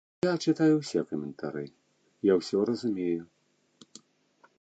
Я 0.25 0.29
чытаю 0.45 0.77
ўсе 0.77 1.01
каментары, 1.09 1.61
я 2.31 2.39
ўсё 2.39 2.57
разумею. 2.71 3.23